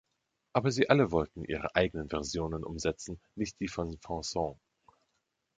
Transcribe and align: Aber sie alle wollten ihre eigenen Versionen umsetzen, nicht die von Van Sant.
Aber 0.53 0.71
sie 0.71 0.89
alle 0.89 1.11
wollten 1.11 1.45
ihre 1.45 1.75
eigenen 1.75 2.09
Versionen 2.09 2.63
umsetzen, 2.63 3.19
nicht 3.35 3.59
die 3.59 3.67
von 3.67 3.99
Van 4.01 4.23
Sant. 4.23 4.57